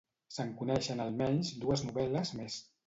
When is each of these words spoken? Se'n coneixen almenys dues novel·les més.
Se'n 0.37 0.53
coneixen 0.61 1.03
almenys 1.05 1.53
dues 1.67 1.87
novel·les 1.91 2.37
més. 2.43 2.61